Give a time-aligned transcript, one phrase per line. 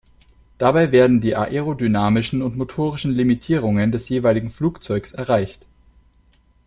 [0.57, 5.63] Dabei werden die aerodynamischen und motorischen Limitierungen des jeweiligen Flugzeuges erreicht.